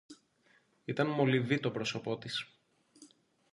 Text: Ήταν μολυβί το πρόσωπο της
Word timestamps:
Ήταν 0.85 1.07
μολυβί 1.07 1.59
το 1.59 1.71
πρόσωπο 1.71 2.17
της 2.17 2.47